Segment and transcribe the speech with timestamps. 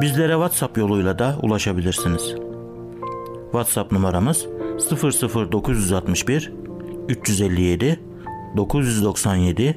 [0.00, 2.34] Bizlere WhatsApp yoluyla da ulaşabilirsiniz.
[3.44, 4.46] WhatsApp numaramız
[4.90, 6.52] 00961
[7.08, 8.00] 357
[8.56, 9.76] 997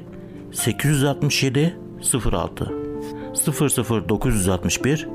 [0.52, 1.76] 867
[2.32, 2.72] 06
[4.08, 5.08] 00961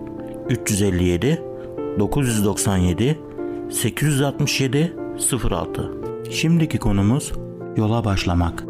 [0.49, 1.41] 357
[1.99, 3.19] 997
[3.71, 4.93] 867
[5.49, 5.91] 06
[6.31, 7.31] Şimdiki konumuz
[7.77, 8.63] yola başlamak.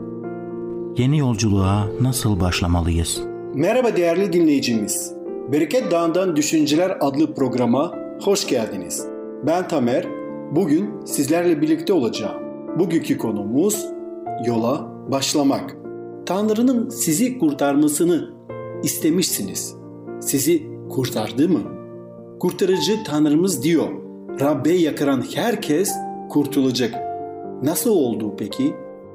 [0.97, 3.33] Yeni yolculuğa nasıl başlamalıyız?
[3.55, 5.13] Merhaba değerli dinleyicimiz.
[5.51, 9.07] Bereket Dağı'ndan Düşünceler adlı programa hoş geldiniz.
[9.47, 10.07] Ben Tamer.
[10.51, 12.41] Bugün sizlerle birlikte olacağım.
[12.79, 13.85] Bugünkü konumuz
[14.45, 15.75] yola başlamak.
[16.25, 18.33] Tanrı'nın sizi kurtarmasını
[18.83, 19.75] istemişsiniz.
[20.21, 21.61] Sizi kurtardı mı?
[22.39, 23.89] Kurtarıcı Tanrımız diyor.
[24.39, 25.91] Rabbe yakaran herkes
[26.29, 26.93] kurtulacak.
[27.63, 28.73] Nasıl oldu peki?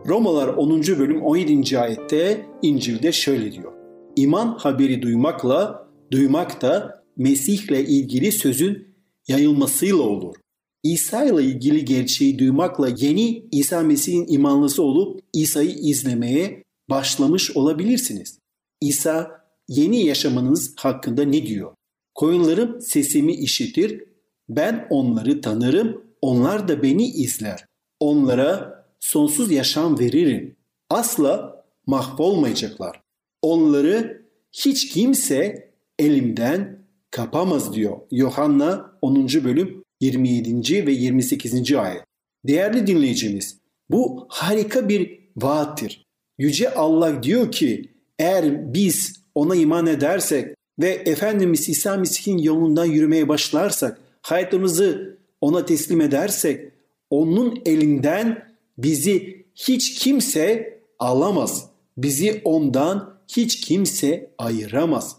[0.08, 0.82] Romalar 10.
[0.82, 1.78] bölüm 17.
[1.78, 3.77] ayette İncil'de şöyle diyor.
[4.18, 8.94] İman haberi duymakla, duymak da Mesih'le ilgili sözün
[9.28, 10.34] yayılmasıyla olur.
[10.82, 18.38] İsa ile ilgili gerçeği duymakla yeni İsa Mesih'in imanlısı olup İsa'yı izlemeye başlamış olabilirsiniz.
[18.80, 21.74] İsa yeni yaşamınız hakkında ne diyor?
[22.14, 24.04] Koyunlarım sesimi işitir,
[24.48, 27.66] ben onları tanırım, onlar da beni izler.
[28.00, 30.56] Onlara sonsuz yaşam veririm.
[30.90, 33.07] Asla mahvolmayacaklar.
[33.42, 34.22] Onları
[34.52, 36.78] hiç kimse elimden
[37.10, 37.96] kapamaz diyor.
[38.10, 39.28] Yohanna 10.
[39.28, 40.86] bölüm 27.
[40.86, 41.72] ve 28.
[41.74, 42.04] ayet.
[42.44, 43.58] Değerli dinleyicimiz,
[43.90, 46.06] bu harika bir vaattir.
[46.38, 53.28] Yüce Allah diyor ki eğer biz ona iman edersek ve Efendimiz İsa Mesih'in yolundan yürümeye
[53.28, 56.72] başlarsak, hayatımızı ona teslim edersek,
[57.10, 61.68] onun elinden bizi hiç kimse alamaz.
[61.96, 65.16] Bizi ondan hiç kimse ayıramaz.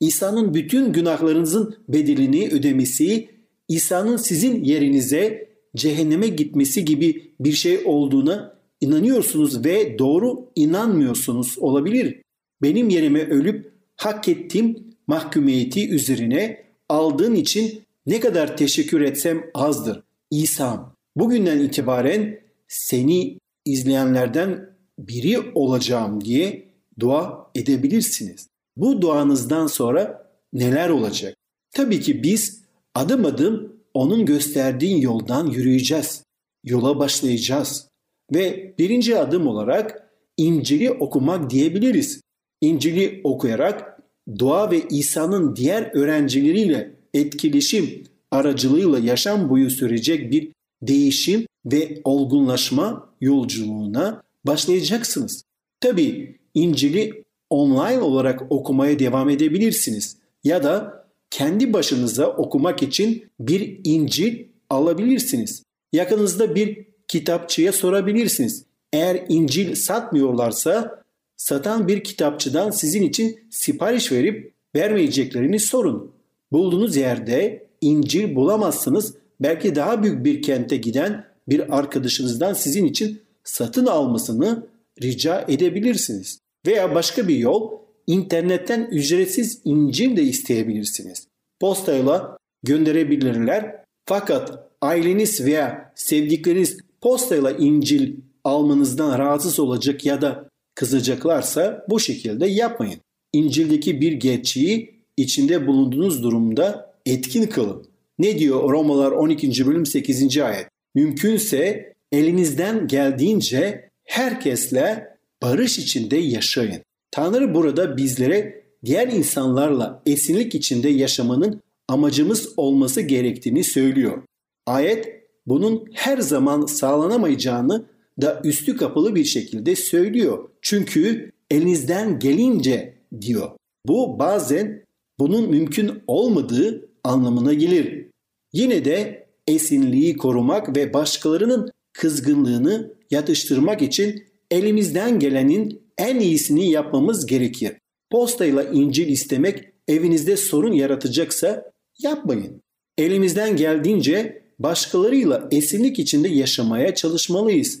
[0.00, 3.28] İsa'nın bütün günahlarınızın bedelini ödemesi,
[3.68, 12.22] İsa'nın sizin yerinize cehenneme gitmesi gibi bir şey olduğuna inanıyorsunuz ve doğru inanmıyorsunuz olabilir.
[12.62, 20.02] Benim yerime ölüp hak ettiğim mahkumiyeti üzerine aldığın için ne kadar teşekkür etsem azdır.
[20.30, 28.48] İsa'm bugünden itibaren seni izleyenlerden biri olacağım diye dua edebilirsiniz.
[28.76, 31.36] Bu duanızdan sonra neler olacak?
[31.70, 32.62] Tabii ki biz
[32.94, 36.24] adım adım onun gösterdiğin yoldan yürüyeceğiz.
[36.64, 37.88] Yola başlayacağız.
[38.34, 42.20] Ve birinci adım olarak İncil'i okumak diyebiliriz.
[42.60, 44.00] İncil'i okuyarak
[44.38, 54.22] dua ve İsa'nın diğer öğrencileriyle etkileşim aracılığıyla yaşam boyu sürecek bir değişim ve olgunlaşma yolculuğuna
[54.44, 55.42] başlayacaksınız.
[55.80, 64.44] Tabi İncil'i online olarak okumaya devam edebilirsiniz ya da kendi başınıza okumak için bir İncil
[64.70, 65.62] alabilirsiniz.
[65.92, 68.64] Yakınızda bir kitapçıya sorabilirsiniz.
[68.92, 71.02] Eğer İncil satmıyorlarsa
[71.36, 76.12] satan bir kitapçıdan sizin için sipariş verip vermeyeceklerini sorun.
[76.52, 79.14] Bulduğunuz yerde İncil bulamazsınız.
[79.40, 84.66] Belki daha büyük bir kente giden bir arkadaşınızdan sizin için satın almasını
[85.02, 86.38] rica edebilirsiniz.
[86.66, 87.70] Veya başka bir yol
[88.06, 91.26] internetten ücretsiz İncil de isteyebilirsiniz.
[91.60, 93.76] Postayla gönderebilirler.
[94.06, 103.00] Fakat aileniz veya sevdikleriniz postayla İncil almanızdan rahatsız olacak ya da kızacaklarsa bu şekilde yapmayın.
[103.32, 107.86] İncil'deki bir gerçeği içinde bulunduğunuz durumda etkin kılın.
[108.18, 109.66] Ne diyor Romalar 12.
[109.66, 110.38] bölüm 8.
[110.38, 110.68] ayet?
[110.94, 115.11] Mümkünse elinizden geldiğince herkesle
[115.42, 116.82] barış içinde yaşayın.
[117.10, 124.22] Tanrı burada bizlere diğer insanlarla esinlik içinde yaşamanın amacımız olması gerektiğini söylüyor.
[124.66, 125.08] Ayet
[125.46, 127.86] bunun her zaman sağlanamayacağını
[128.22, 130.48] da üstü kapalı bir şekilde söylüyor.
[130.62, 133.50] Çünkü elinizden gelince diyor.
[133.86, 134.84] Bu bazen
[135.18, 138.06] bunun mümkün olmadığı anlamına gelir.
[138.52, 147.72] Yine de esinliği korumak ve başkalarının kızgınlığını yatıştırmak için elimizden gelenin en iyisini yapmamız gerekir.
[148.10, 152.62] Postayla İncil istemek evinizde sorun yaratacaksa yapmayın.
[152.98, 157.80] Elimizden geldiğince başkalarıyla esinlik içinde yaşamaya çalışmalıyız.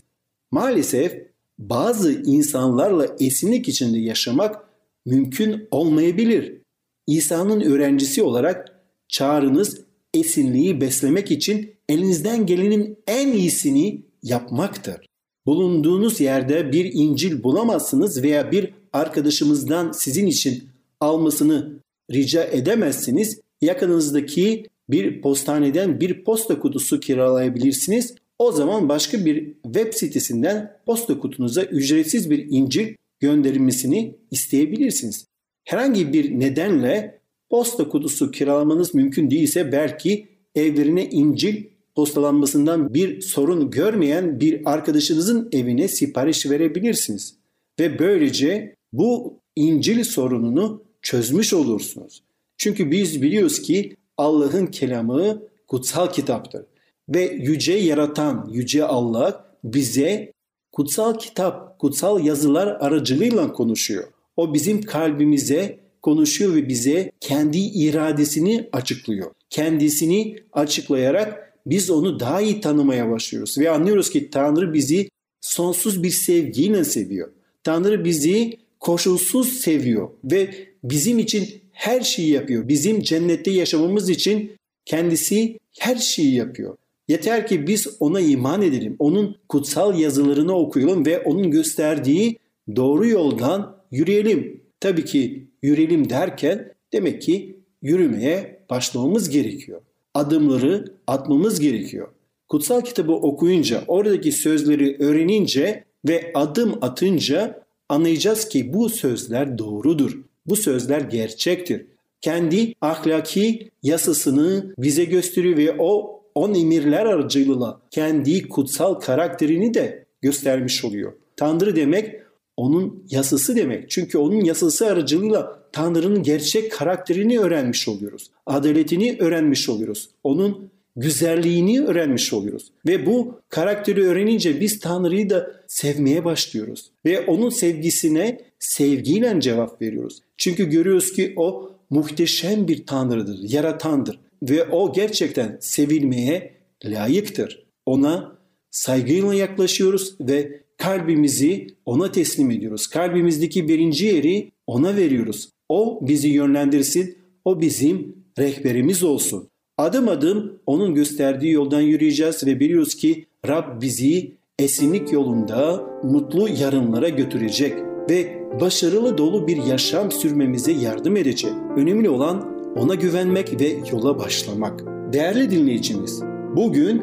[0.50, 1.12] Maalesef
[1.58, 4.64] bazı insanlarla esinlik içinde yaşamak
[5.06, 6.62] mümkün olmayabilir.
[7.06, 9.80] İsa'nın öğrencisi olarak çağrınız
[10.14, 15.11] esinliği beslemek için elinizden gelenin en iyisini yapmaktır.
[15.46, 20.64] Bulunduğunuz yerde bir İncil bulamazsınız veya bir arkadaşımızdan sizin için
[21.00, 21.72] almasını
[22.10, 23.40] rica edemezsiniz.
[23.60, 28.14] Yakınınızdaki bir postaneden bir posta kutusu kiralayabilirsiniz.
[28.38, 35.26] O zaman başka bir web sitesinden posta kutunuza ücretsiz bir İncil gönderilmesini isteyebilirsiniz.
[35.64, 44.40] Herhangi bir nedenle posta kutusu kiralamanız mümkün değilse belki evlerine İncil postalanmasından bir sorun görmeyen
[44.40, 47.36] bir arkadaşınızın evine sipariş verebilirsiniz.
[47.80, 52.22] Ve böylece bu İncil sorununu çözmüş olursunuz.
[52.56, 56.62] Çünkü biz biliyoruz ki Allah'ın kelamı kutsal kitaptır.
[57.08, 60.32] Ve yüce yaratan, yüce Allah bize
[60.72, 64.04] kutsal kitap, kutsal yazılar aracılığıyla konuşuyor.
[64.36, 69.30] O bizim kalbimize konuşuyor ve bize kendi iradesini açıklıyor.
[69.50, 75.08] Kendisini açıklayarak biz onu daha iyi tanımaya başlıyoruz ve anlıyoruz ki Tanrı bizi
[75.40, 77.28] sonsuz bir sevgiyle seviyor.
[77.64, 80.54] Tanrı bizi koşulsuz seviyor ve
[80.84, 82.68] bizim için her şeyi yapıyor.
[82.68, 84.52] Bizim cennette yaşamamız için
[84.84, 86.76] kendisi her şeyi yapıyor.
[87.08, 88.96] Yeter ki biz ona iman edelim.
[88.98, 92.38] Onun kutsal yazılarını okuyalım ve onun gösterdiği
[92.76, 94.62] doğru yoldan yürüyelim.
[94.80, 99.80] Tabii ki yürüyelim derken demek ki yürümeye başlamamız gerekiyor.
[100.14, 102.08] Adımları atmamız gerekiyor.
[102.48, 110.18] Kutsal kitabı okuyunca, oradaki sözleri öğrenince ve adım atınca anlayacağız ki bu sözler doğrudur.
[110.46, 111.86] Bu sözler gerçektir.
[112.20, 120.84] Kendi ahlaki yasasını bize gösteriyor ve o on emirler aracılığıyla kendi kutsal karakterini de göstermiş
[120.84, 121.12] oluyor.
[121.36, 122.22] Tanrı demek
[122.56, 123.90] onun yasası demek.
[123.90, 128.30] Çünkü onun yasası aracılığıyla Tanrı'nın gerçek karakterini öğrenmiş oluyoruz.
[128.46, 130.08] Adaletini öğrenmiş oluyoruz.
[130.24, 132.72] Onun güzelliğini öğrenmiş oluyoruz.
[132.86, 136.90] Ve bu karakteri öğrenince biz Tanrı'yı da sevmeye başlıyoruz.
[137.04, 140.18] Ve onun sevgisine sevgiyle cevap veriyoruz.
[140.36, 144.20] Çünkü görüyoruz ki o muhteşem bir Tanrı'dır, yaratandır.
[144.42, 146.54] Ve o gerçekten sevilmeye
[146.84, 147.66] layıktır.
[147.86, 148.38] Ona
[148.70, 152.86] saygıyla yaklaşıyoruz ve kalbimizi ona teslim ediyoruz.
[152.86, 155.48] Kalbimizdeki birinci yeri ona veriyoruz.
[155.72, 159.48] O bizi yönlendirsin, o bizim rehberimiz olsun.
[159.78, 167.08] Adım adım onun gösterdiği yoldan yürüyeceğiz ve biliyoruz ki Rab bizi esinlik yolunda mutlu yarınlara
[167.08, 167.74] götürecek
[168.10, 171.52] ve başarılı dolu bir yaşam sürmemize yardım edecek.
[171.76, 174.84] Önemli olan ona güvenmek ve yola başlamak.
[175.12, 176.22] Değerli dinleyicimiz,
[176.56, 177.02] bugün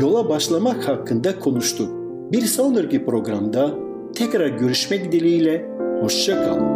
[0.00, 1.88] yola başlamak hakkında konuştuk.
[2.32, 3.74] Bir sonraki programda
[4.14, 5.68] tekrar görüşmek dileğiyle
[6.00, 6.75] hoşça kalın.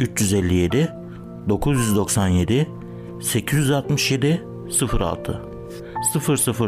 [0.00, 0.88] 357
[1.48, 2.66] 997
[3.20, 4.42] 867
[5.00, 5.40] 06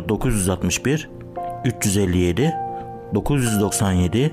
[0.08, 1.08] 00961
[1.64, 2.54] 357
[3.14, 4.32] 997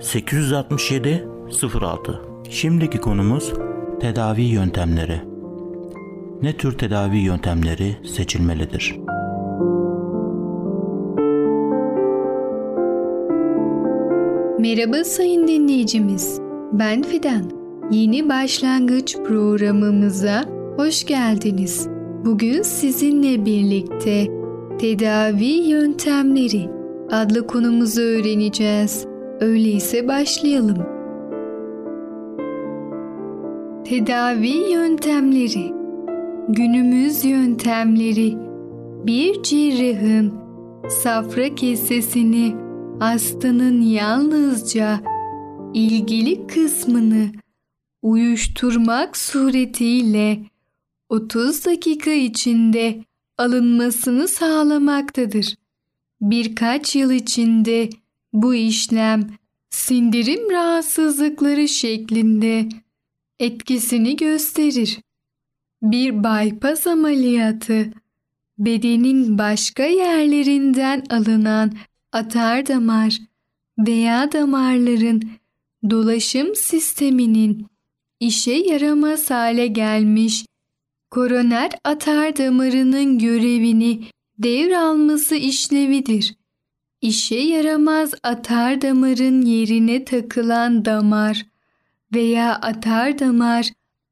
[0.00, 1.28] 867
[1.80, 2.20] 06
[2.50, 3.52] Şimdiki konumuz
[4.00, 5.20] tedavi yöntemleri.
[6.42, 8.96] Ne tür tedavi yöntemleri seçilmelidir?
[14.58, 16.40] Merhaba sayın dinleyicimiz.
[16.72, 17.63] Ben Fidan.
[17.90, 20.44] Yeni başlangıç programımıza
[20.76, 21.88] hoş geldiniz.
[22.24, 24.26] Bugün sizinle birlikte
[24.78, 26.70] tedavi yöntemleri
[27.10, 29.06] adlı konumuzu öğreneceğiz.
[29.40, 30.78] Öyleyse başlayalım.
[33.84, 35.72] Tedavi yöntemleri
[36.48, 38.36] Günümüz yöntemleri
[39.06, 40.32] bir cerrahın
[40.88, 42.54] safra kesesini
[42.98, 45.00] hastanın yalnızca
[45.74, 47.43] ilgili kısmını
[48.04, 50.40] uyuşturmak suretiyle
[51.08, 53.04] 30 dakika içinde
[53.38, 55.54] alınmasını sağlamaktadır.
[56.20, 57.90] Birkaç yıl içinde
[58.32, 59.30] bu işlem
[59.70, 62.68] sindirim rahatsızlıkları şeklinde
[63.38, 65.00] etkisini gösterir.
[65.82, 67.92] Bir bypass ameliyatı
[68.58, 71.72] bedenin başka yerlerinden alınan
[72.12, 73.18] atar damar
[73.78, 75.22] veya damarların
[75.90, 77.73] dolaşım sisteminin
[78.24, 80.46] işe yaramaz hale gelmiş
[81.10, 84.04] koroner atar damarının görevini
[84.38, 86.34] devralması işlevidir.
[87.00, 91.46] İşe yaramaz atar damarın yerine takılan damar
[92.14, 93.68] veya atar damar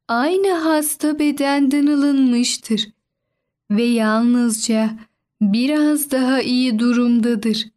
[0.09, 2.89] aynı hasta bedenden alınmıştır
[3.71, 4.91] ve yalnızca
[5.41, 7.69] biraz daha iyi durumdadır.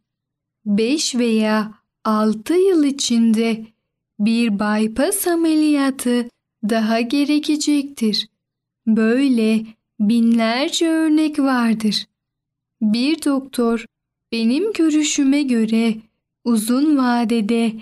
[0.66, 1.72] 5 veya
[2.04, 3.75] 6 yıl içinde
[4.18, 6.28] bir bypass ameliyatı
[6.68, 8.28] daha gerekecektir.
[8.86, 9.66] Böyle
[10.00, 12.06] binlerce örnek vardır.
[12.82, 13.84] Bir doktor
[14.32, 15.94] benim görüşüme göre
[16.44, 17.72] uzun vadede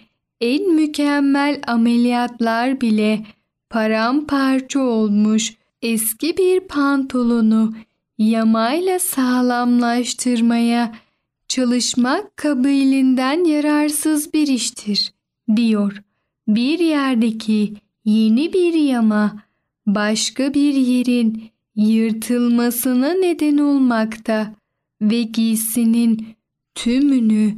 [0.41, 3.27] en mükemmel ameliyatlar bile
[3.71, 7.75] paramparça olmuş eski bir pantolonu
[8.19, 10.95] yamayla sağlamlaştırmaya
[11.49, 15.13] çalışmak kabilinden yararsız bir iştir,
[15.57, 16.03] diyor.
[16.49, 17.75] Bir yerdeki
[18.05, 19.43] yeni bir yama
[19.87, 24.55] başka bir yerin yırtılmasına neden olmakta
[25.03, 26.27] ve giysinin
[26.75, 27.55] tümünü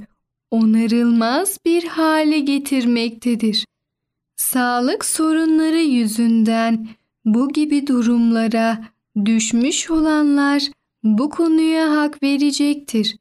[0.50, 3.66] onarılmaz bir hale getirmektedir.
[4.36, 6.88] Sağlık sorunları yüzünden
[7.24, 8.84] bu gibi durumlara
[9.24, 10.62] düşmüş olanlar
[11.04, 13.16] bu konuya hak verecektir.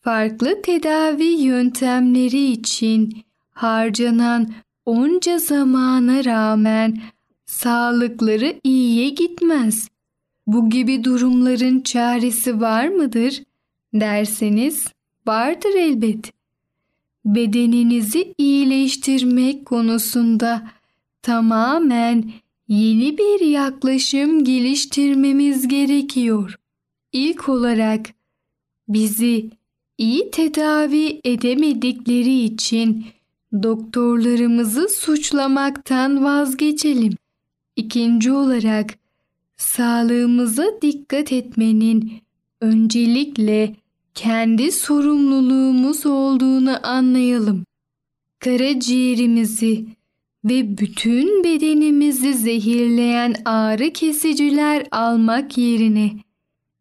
[0.00, 4.48] Farklı tedavi yöntemleri için harcanan
[4.86, 6.98] onca zamana rağmen
[7.46, 9.88] sağlıkları iyiye gitmez.
[10.46, 13.42] Bu gibi durumların çaresi var mıdır
[13.94, 14.86] derseniz
[15.26, 16.32] vardır elbet.
[17.24, 20.62] Bedeninizi iyileştirmek konusunda
[21.22, 22.30] tamamen
[22.68, 26.58] yeni bir yaklaşım geliştirmemiz gerekiyor.
[27.12, 28.06] İlk olarak
[28.88, 29.50] bizi
[29.98, 33.06] iyi tedavi edemedikleri için
[33.52, 37.12] doktorlarımızı suçlamaktan vazgeçelim.
[37.76, 38.94] İkinci olarak
[39.56, 42.12] sağlığımıza dikkat etmenin
[42.60, 43.76] öncelikle
[44.14, 47.64] kendi sorumluluğumuz olduğunu anlayalım.
[48.38, 49.86] Karaciğerimizi
[50.44, 56.12] ve bütün bedenimizi zehirleyen ağrı kesiciler almak yerine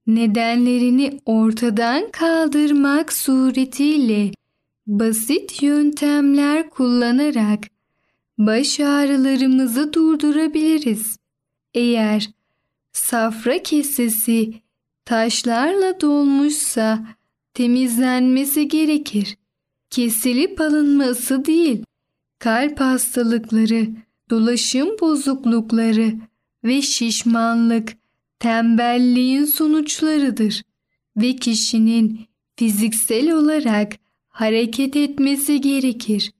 [0.08, 4.32] nedenlerini ortadan kaldırmak suretiyle
[4.88, 7.64] basit yöntemler kullanarak
[8.38, 11.18] baş ağrılarımızı durdurabiliriz.
[11.74, 12.30] Eğer
[12.92, 14.54] safra kesesi
[15.06, 17.08] taşlarla dolmuşsa
[17.54, 19.38] temizlenmesi gerekir.
[19.90, 21.84] Kesilip alınması değil,
[22.40, 23.88] kalp hastalıkları,
[24.30, 26.14] dolaşım bozuklukları
[26.64, 27.94] ve şişmanlık
[28.40, 30.62] tembelliğin sonuçlarıdır
[31.18, 32.20] ve kişinin
[32.56, 34.05] fiziksel olarak
[34.36, 36.32] hareket etmesi gerekir.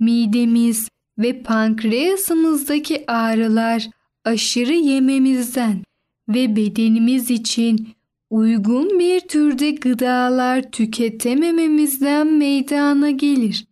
[0.00, 3.88] Midemiz ve pankreasımızdaki ağrılar
[4.24, 5.82] aşırı yememizden
[6.28, 7.88] ve bedenimiz için
[8.30, 13.66] uygun bir türde gıdalar tüketemememizden meydana gelir.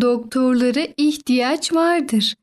[0.00, 2.34] Doktorlara ihtiyaç vardır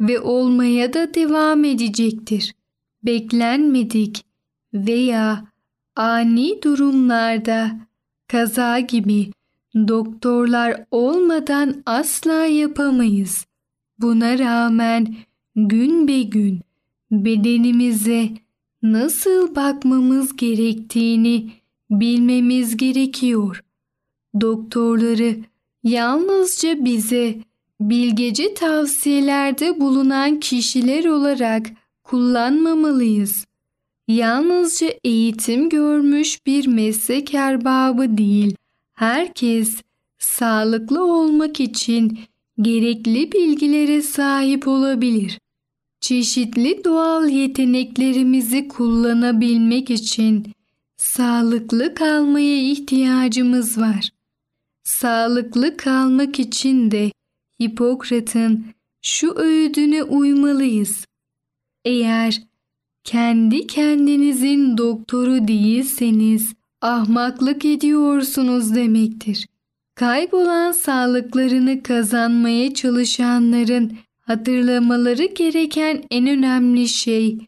[0.00, 2.54] ve olmaya da devam edecektir.
[3.02, 4.24] Beklenmedik
[4.74, 5.44] veya
[5.96, 7.80] ani durumlarda
[8.28, 9.30] kaza gibi
[9.74, 13.46] doktorlar olmadan asla yapamayız.
[13.98, 15.14] Buna rağmen
[15.56, 16.60] gün be gün
[17.10, 18.28] bedenimize
[18.82, 21.50] nasıl bakmamız gerektiğini
[21.90, 23.64] bilmemiz gerekiyor.
[24.40, 25.36] Doktorları
[25.84, 27.38] yalnızca bize
[27.80, 31.70] bilgece tavsiyelerde bulunan kişiler olarak
[32.04, 33.46] kullanmamalıyız.
[34.08, 38.56] Yalnızca eğitim görmüş bir meslek erbabı değil,
[39.02, 39.82] herkes
[40.18, 42.18] sağlıklı olmak için
[42.60, 45.38] gerekli bilgilere sahip olabilir.
[46.00, 50.52] Çeşitli doğal yeteneklerimizi kullanabilmek için
[50.96, 54.10] sağlıklı kalmaya ihtiyacımız var.
[54.84, 57.12] Sağlıklı kalmak için de
[57.62, 58.66] Hipokrat'ın
[59.02, 61.06] şu öğüdüne uymalıyız.
[61.84, 62.42] Eğer
[63.04, 69.48] kendi kendinizin doktoru değilseniz ahmaklık ediyorsunuz demektir.
[69.94, 77.38] Kaybolan sağlıklarını kazanmaya çalışanların hatırlamaları gereken en önemli şey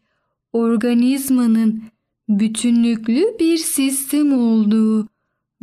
[0.53, 1.83] organizmanın
[2.29, 5.07] bütünlüklü bir sistem olduğu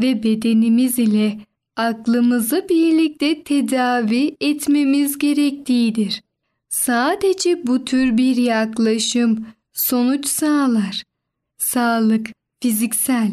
[0.00, 1.38] ve bedenimiz ile
[1.76, 6.22] aklımızı birlikte tedavi etmemiz gerektiğidir.
[6.68, 11.02] Sadece bu tür bir yaklaşım sonuç sağlar.
[11.58, 12.26] Sağlık,
[12.60, 13.32] fiziksel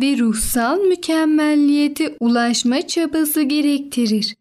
[0.00, 4.36] ve ruhsal mükemmelliyete ulaşma çabası gerektirir.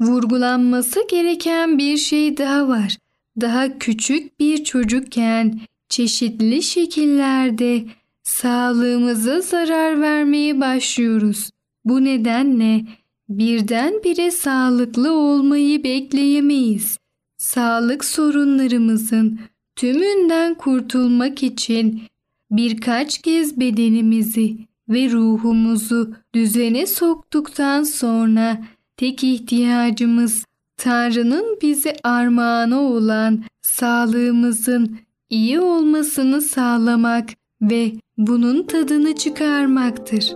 [0.00, 2.96] Vurgulanması gereken bir şey daha var.
[3.40, 7.84] Daha küçük bir çocukken çeşitli şekillerde
[8.22, 11.50] sağlığımıza zarar vermeye başlıyoruz.
[11.84, 12.84] Bu nedenle
[13.28, 16.98] birdenbire sağlıklı olmayı bekleyemeyiz.
[17.38, 19.40] Sağlık sorunlarımızın
[19.76, 22.02] tümünden kurtulmak için
[22.50, 28.58] birkaç kez bedenimizi ve ruhumuzu düzene soktuktan sonra
[28.96, 30.44] tek ihtiyacımız
[30.76, 34.98] Tanrı'nın bize armağanı olan sağlığımızın
[35.30, 37.28] iyi olmasını sağlamak
[37.62, 40.32] ve bunun tadını çıkarmaktır.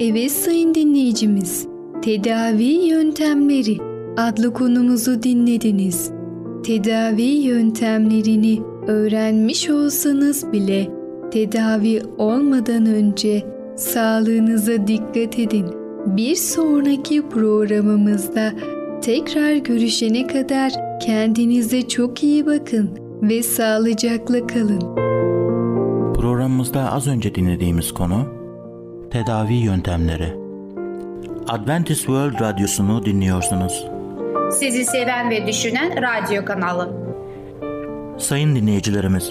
[0.00, 1.66] Evet sayın dinleyicimiz,
[2.02, 3.78] tedavi yöntemleri
[4.16, 6.10] adlı konumuzu dinlediniz.
[6.64, 10.99] Tedavi yöntemlerini öğrenmiş olsanız bile
[11.30, 13.46] tedavi olmadan önce
[13.76, 15.66] sağlığınıza dikkat edin.
[16.06, 18.52] Bir sonraki programımızda
[19.02, 22.90] tekrar görüşene kadar kendinize çok iyi bakın
[23.22, 24.94] ve sağlıcakla kalın.
[26.14, 28.26] Programımızda az önce dinlediğimiz konu
[29.10, 30.40] tedavi yöntemleri.
[31.48, 33.86] Adventist World Radyosu'nu dinliyorsunuz.
[34.52, 36.88] Sizi seven ve düşünen radyo kanalı.
[38.18, 39.30] Sayın dinleyicilerimiz,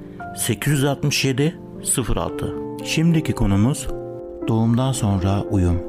[0.35, 1.59] 867
[2.15, 3.87] 06 Şimdiki konumuz
[4.47, 5.81] doğumdan sonra uyum.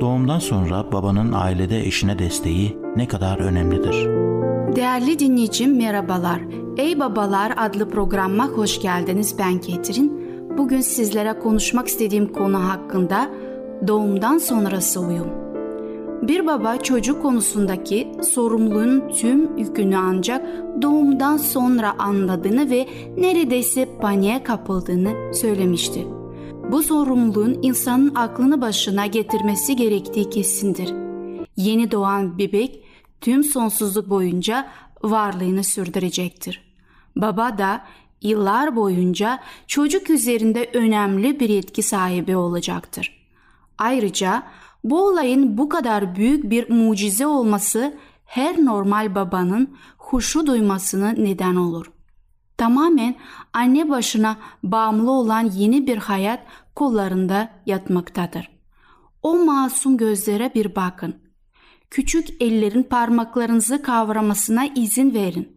[0.00, 4.06] Doğumdan sonra babanın ailede eşine desteği ne kadar önemlidir?
[4.76, 6.40] Değerli dinleyicim merhabalar.
[6.76, 9.38] Ey Babalar adlı programıma hoş geldiniz.
[9.38, 10.22] Ben Ketrin.
[10.58, 13.30] Bugün sizlere konuşmak istediğim konu hakkında
[13.88, 15.41] doğumdan sonrası uyum.
[16.22, 20.46] Bir baba çocuk konusundaki sorumluluğun tüm yükünü ancak
[20.82, 26.06] doğumdan sonra anladığını ve neredeyse paniğe kapıldığını söylemişti.
[26.72, 30.94] Bu sorumluluğun insanın aklını başına getirmesi gerektiği kesindir.
[31.56, 32.84] Yeni doğan bebek
[33.20, 34.68] tüm sonsuzluk boyunca
[35.02, 36.60] varlığını sürdürecektir.
[37.16, 37.84] Baba da
[38.22, 43.22] yıllar boyunca çocuk üzerinde önemli bir etki sahibi olacaktır.
[43.78, 44.42] Ayrıca
[44.84, 51.92] bu olayın bu kadar büyük bir mucize olması her normal babanın huşu duymasına neden olur.
[52.56, 53.14] Tamamen
[53.52, 56.40] anne başına bağımlı olan yeni bir hayat
[56.74, 58.50] kollarında yatmaktadır.
[59.22, 61.14] O masum gözlere bir bakın.
[61.90, 65.56] Küçük ellerin parmaklarınızı kavramasına izin verin.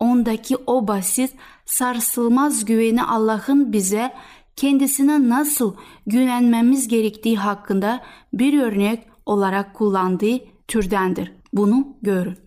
[0.00, 1.32] Ondaki o basit,
[1.64, 4.12] sarsılmaz güveni Allah'ın bize
[4.56, 5.74] kendisine nasıl
[6.06, 10.38] güvenmemiz gerektiği hakkında bir örnek olarak kullandığı
[10.68, 11.32] türdendir.
[11.52, 12.38] Bunu görün.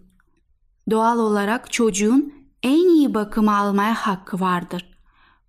[0.89, 4.99] Doğal olarak çocuğun en iyi bakımı almaya hakkı vardır.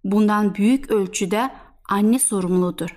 [0.04, 1.50] Bundan büyük ölçüde
[1.88, 2.96] anne sorumludur.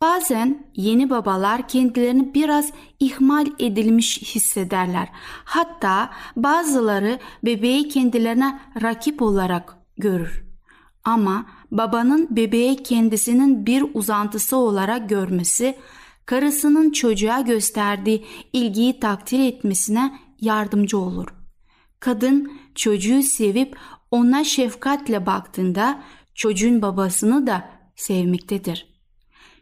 [0.00, 5.08] Bazen yeni babalar kendilerini biraz ihmal edilmiş hissederler.
[5.44, 10.44] Hatta bazıları bebeği kendilerine rakip olarak görür.
[11.04, 15.74] Ama babanın bebeği kendisinin bir uzantısı olarak görmesi,
[16.26, 21.28] karısının çocuğa gösterdiği ilgiyi takdir etmesine yardımcı olur.
[22.00, 23.76] Kadın çocuğu sevip
[24.10, 26.02] ona şefkatle baktığında
[26.34, 27.64] çocuğun babasını da
[27.96, 28.98] sevmektedir.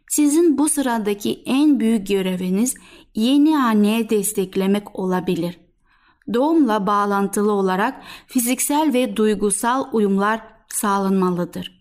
[0.08, 2.74] Sizin bu sıradaki en büyük göreviniz
[3.14, 5.58] yeni anneye desteklemek olabilir.
[6.34, 11.75] Doğumla bağlantılı olarak fiziksel ve duygusal uyumlar sağlanmalıdır.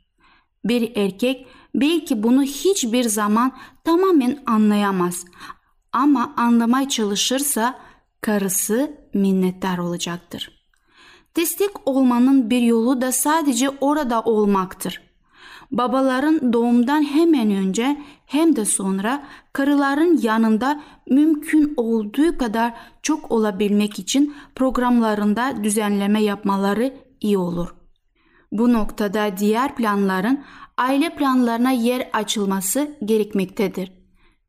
[0.65, 3.51] Bir erkek belki bunu hiçbir zaman
[3.83, 5.25] tamamen anlayamaz
[5.93, 7.79] ama anlamaya çalışırsa
[8.21, 10.65] karısı minnettar olacaktır.
[11.35, 15.01] Destek olmanın bir yolu da sadece orada olmaktır.
[15.71, 19.23] Babaların doğumdan hemen önce hem de sonra
[19.53, 27.75] karıların yanında mümkün olduğu kadar çok olabilmek için programlarında düzenleme yapmaları iyi olur.
[28.51, 30.43] Bu noktada diğer planların
[30.77, 33.91] aile planlarına yer açılması gerekmektedir.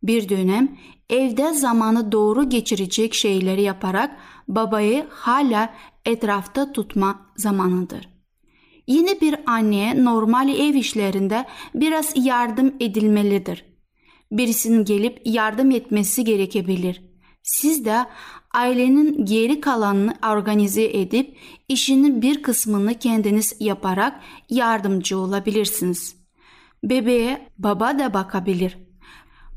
[0.02, 0.76] Bir dönem
[1.11, 4.16] evde zamanı doğru geçirecek şeyleri yaparak
[4.48, 8.09] babayı hala etrafta tutma zamanıdır.
[8.87, 13.64] Yine bir anneye normal ev işlerinde biraz yardım edilmelidir.
[14.32, 17.02] Birisinin gelip yardım etmesi gerekebilir.
[17.42, 18.06] Siz de
[18.57, 21.37] ailenin geri kalanını organize edip
[21.69, 26.16] işinin bir kısmını kendiniz yaparak yardımcı olabilirsiniz.
[26.85, 28.79] Bebeğe baba da bakabilir.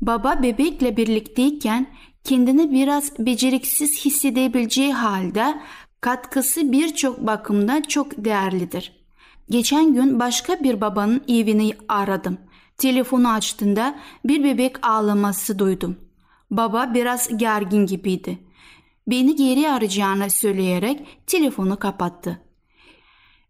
[0.00, 1.86] Baba bebekle birlikteyken
[2.24, 5.60] kendini biraz beceriksiz hissedebileceği halde
[6.00, 8.92] katkısı birçok bakımda çok değerlidir.
[9.50, 12.38] Geçen gün başka bir babanın evini aradım.
[12.78, 15.96] Telefonu açtığında bir bebek ağlaması duydum.
[16.50, 18.49] Baba biraz gergin gibiydi.
[19.10, 22.42] Beni geri arayacağını söyleyerek telefonu kapattı.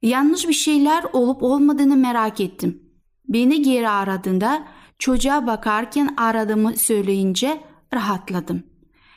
[0.02, 2.82] Yanlış bir şeyler olup olmadığını merak ettim.
[3.28, 4.68] Beni geri aradığında
[4.98, 7.60] çocuğa bakarken aradığımı söyleyince
[7.94, 8.62] rahatladım.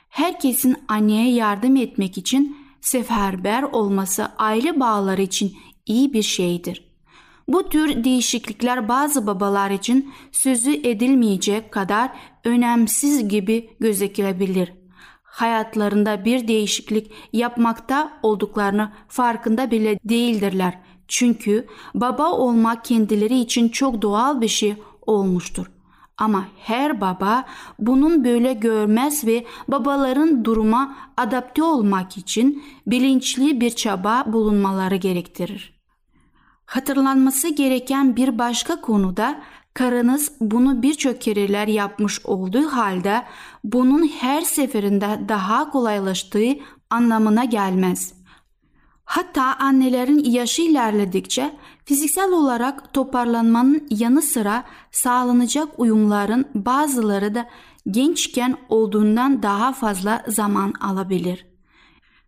[0.10, 5.54] Herkesin anneye yardım etmek için seferber olması aile bağları için
[5.86, 6.94] iyi bir şeydir.
[7.48, 12.12] Bu tür değişiklikler bazı babalar için sözü edilmeyecek kadar
[12.44, 14.83] önemsiz gibi gözükebilir.
[15.34, 20.80] Hayatlarında bir değişiklik yapmakta olduklarını farkında bile değildirler.
[21.08, 25.72] Çünkü baba olmak kendileri için çok doğal bir şey olmuştur.
[26.18, 27.46] Ama her baba
[27.80, 35.74] bunun böyle görmez ve babaların duruma adapte olmak için bilinçli bir çaba bulunmaları gerektirir.
[36.66, 39.42] Hatırlanması gereken bir başka konuda
[39.74, 43.24] karınız bunu birçok kereler yapmış olduğu halde
[43.64, 46.56] bunun her seferinde daha kolaylaştığı
[46.90, 48.14] anlamına gelmez.
[49.06, 51.56] Hatta annelerin yaşı ilerledikçe
[51.86, 57.50] fiziksel olarak toparlanmanın yanı sıra sağlanacak uyumların bazıları da
[57.92, 61.46] gençken olduğundan daha fazla zaman alabilir.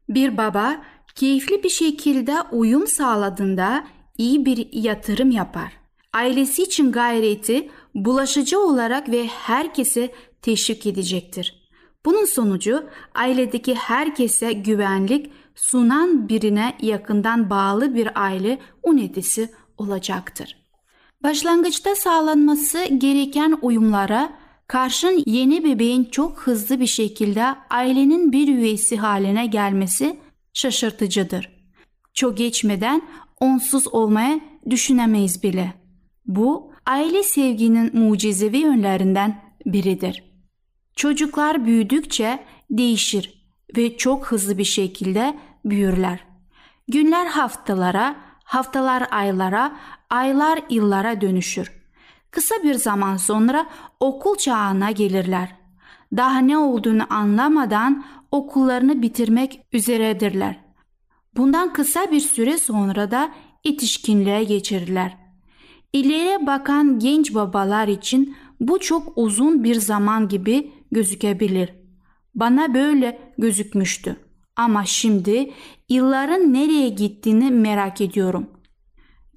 [0.09, 0.75] Bir baba
[1.15, 3.83] keyifli bir şekilde uyum sağladığında
[4.17, 5.84] iyi bir yatırım yapar.
[6.15, 11.69] Ailesi için gayreti bulaşıcı olarak ve herkese teşvik edecektir.
[12.05, 12.83] Bunun sonucu
[13.15, 20.57] ailedeki herkese güvenlik sunan birine yakından bağlı bir aile unitesi olacaktır.
[21.23, 24.33] Başlangıçta sağlanması gereken uyumlara
[24.67, 30.19] karşın yeni bebeğin çok hızlı bir şekilde ailenin bir üyesi haline gelmesi
[30.53, 31.49] şaşırtıcıdır.
[32.13, 33.01] Çok geçmeden
[33.39, 35.84] onsuz olmaya düşünemeyiz bile.
[36.27, 40.23] Bu aile sevginin mucizevi yönlerinden biridir.
[40.95, 46.19] Çocuklar büyüdükçe değişir ve çok hızlı bir şekilde büyürler.
[46.87, 49.75] Günler haftalara, haftalar aylara,
[50.09, 51.71] aylar yıllara dönüşür.
[52.31, 53.65] Kısa bir zaman sonra
[53.99, 55.55] okul çağına gelirler.
[56.17, 60.59] Daha ne olduğunu anlamadan okullarını bitirmek üzeredirler.
[61.37, 63.31] Bundan kısa bir süre sonra da
[63.63, 65.24] yetişkinliğe geçirirler.
[65.95, 71.73] İleriye bakan genç babalar için bu çok uzun bir zaman gibi gözükebilir.
[72.35, 74.15] Bana böyle gözükmüştü.
[74.55, 75.51] Ama şimdi
[75.89, 78.49] yılların nereye gittiğini merak ediyorum.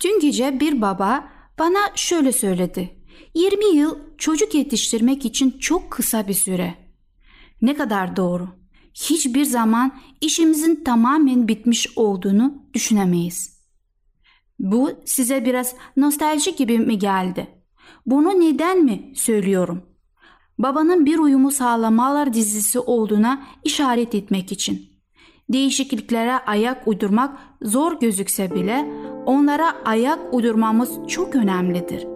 [0.04, 2.90] Dün gece bir baba bana şöyle söyledi.
[3.34, 6.74] 20 yıl çocuk yetiştirmek için çok kısa bir süre.
[7.62, 8.48] Ne kadar doğru.
[8.94, 13.57] Hiçbir zaman işimizin tamamen bitmiş olduğunu düşünemeyiz.
[14.58, 17.46] Bu size biraz nostalji gibi mi geldi?
[18.06, 19.82] Bunu neden mi söylüyorum?
[20.58, 24.88] Babanın bir uyumu sağlamalar dizisi olduğuna işaret etmek için.
[25.48, 28.86] Değişikliklere ayak uydurmak zor gözükse bile
[29.26, 32.06] onlara ayak uydurmamız çok önemlidir.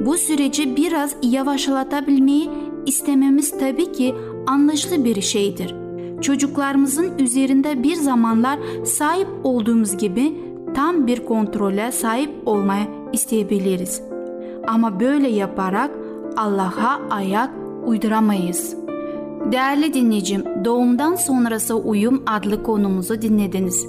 [0.00, 2.50] Bu süreci biraz yavaşlatabilmeyi
[2.86, 4.14] istememiz tabii ki
[4.46, 5.74] anlaşılır bir şeydir.
[6.20, 14.02] Çocuklarımızın üzerinde bir zamanlar sahip olduğumuz gibi tam bir kontrole sahip olmaya isteyebiliriz.
[14.66, 15.90] Ama böyle yaparak
[16.36, 17.50] Allah'a ayak
[17.84, 18.76] uyduramayız.
[19.52, 23.86] Değerli dinleyicim, doğumdan sonrası uyum adlı konumuzu dinlediniz.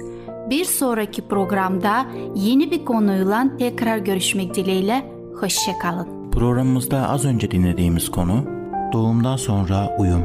[0.50, 5.12] Bir sonraki programda yeni bir konuyla tekrar görüşmek dileğiyle.
[5.40, 6.30] Hoşçakalın.
[6.32, 8.44] Programımızda az önce dinlediğimiz konu
[8.92, 10.22] doğumdan sonra uyum.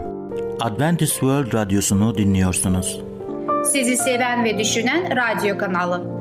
[0.61, 3.01] Adventist World Radyosu'nu dinliyorsunuz.
[3.65, 6.20] Sizi seven ve düşünen radyo kanalı.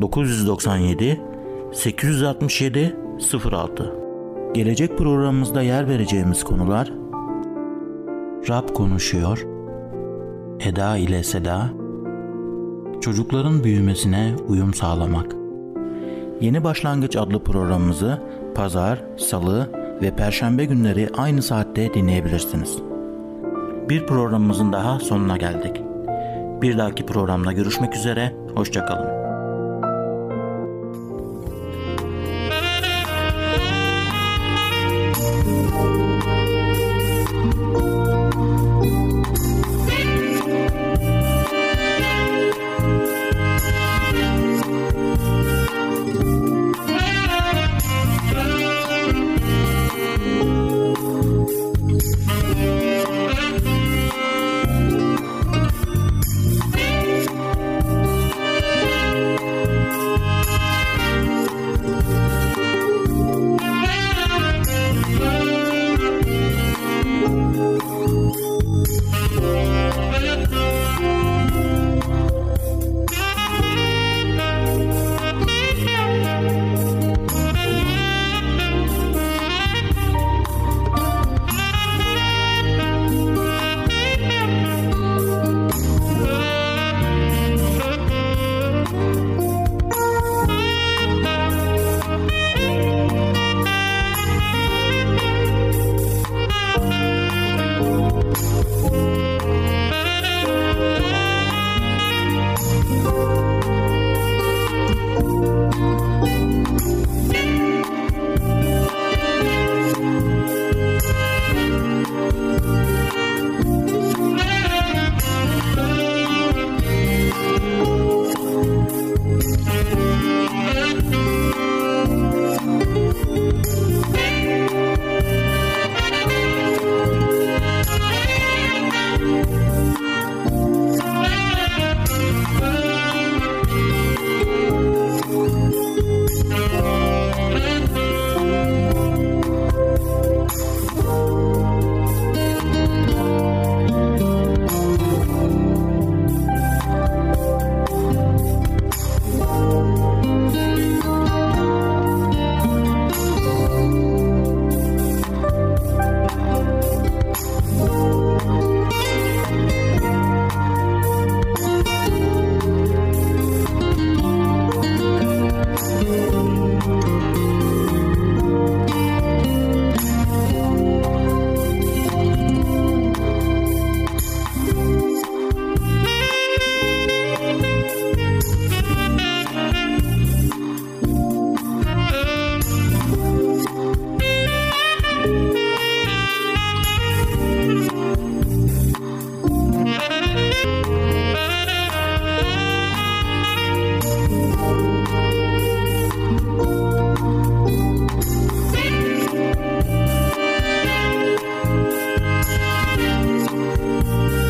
[0.00, 1.20] 997
[1.72, 2.96] 867
[3.52, 3.94] 06
[4.54, 6.92] Gelecek programımızda yer vereceğimiz konular
[8.48, 9.46] Rab konuşuyor
[10.60, 11.70] Eda ile Seda
[13.00, 15.36] Çocukların büyümesine uyum sağlamak
[16.40, 18.22] Yeni Başlangıç adlı programımızı
[18.54, 19.70] pazar, salı
[20.02, 22.78] ve perşembe günleri aynı saatte dinleyebilirsiniz.
[23.88, 25.82] Bir programımızın daha sonuna geldik.
[26.62, 29.15] Bir dahaki programda görüşmek üzere, hoşçakalın.